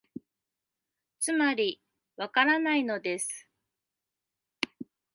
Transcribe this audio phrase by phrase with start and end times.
[1.19, 1.79] つまり、
[2.17, 3.47] わからないのです